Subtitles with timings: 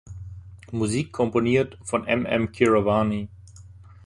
[0.71, 2.25] Musik komponiert von M.
[2.25, 2.51] M.
[2.51, 3.29] Keeravani.